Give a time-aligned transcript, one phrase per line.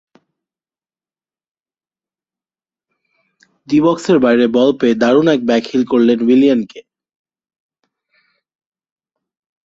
[3.67, 6.79] D বক্সের বাইরে ball পেয়ে দারুণ এক ব্যাক হিল করলেন উইলিয়ানকে।